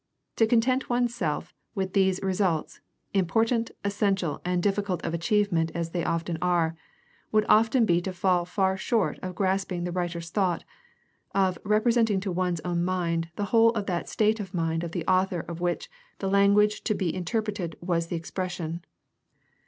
[0.37, 2.79] To content one's self with these re sults,
[3.13, 6.75] important, essential, and difficult of achievement as they often are,
[7.31, 10.63] would often be to fall far short of grasping the writer's thought,
[11.35, 15.05] of "representing to one's own mind the whole of that state of mind of the
[15.05, 15.87] author of which
[16.17, 18.85] the language to be 214 GUIDE TO STUDY OF CHRISTIAN RELIGION interpreted was the expression."